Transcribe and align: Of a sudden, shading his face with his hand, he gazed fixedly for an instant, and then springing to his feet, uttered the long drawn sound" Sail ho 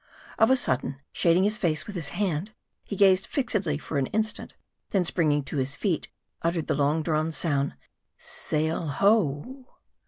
Of 0.39 0.49
a 0.49 0.55
sudden, 0.55 0.99
shading 1.11 1.43
his 1.43 1.59
face 1.59 1.85
with 1.85 1.95
his 1.95 2.09
hand, 2.09 2.53
he 2.83 2.95
gazed 2.95 3.27
fixedly 3.27 3.77
for 3.77 3.99
an 3.99 4.07
instant, 4.07 4.53
and 4.53 4.61
then 4.89 5.05
springing 5.05 5.43
to 5.43 5.57
his 5.57 5.75
feet, 5.75 6.07
uttered 6.41 6.65
the 6.65 6.73
long 6.73 7.03
drawn 7.03 7.31
sound" 7.31 7.75
Sail 8.41 8.87
ho 8.87 9.67